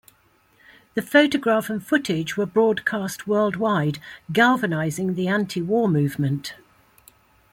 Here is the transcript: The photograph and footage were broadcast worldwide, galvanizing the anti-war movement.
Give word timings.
The 0.95 1.03
photograph 1.03 1.69
and 1.69 1.85
footage 1.85 2.35
were 2.35 2.47
broadcast 2.47 3.27
worldwide, 3.27 3.99
galvanizing 4.31 5.13
the 5.13 5.27
anti-war 5.27 5.87
movement. 5.87 6.55